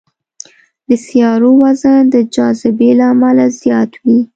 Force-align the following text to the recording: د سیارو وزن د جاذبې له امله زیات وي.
د 0.87 0.89
سیارو 1.05 1.51
وزن 1.63 2.01
د 2.13 2.15
جاذبې 2.35 2.89
له 2.99 3.05
امله 3.13 3.45
زیات 3.61 3.91
وي. 4.03 4.19